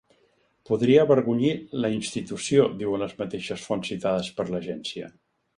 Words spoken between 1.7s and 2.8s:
la institució”,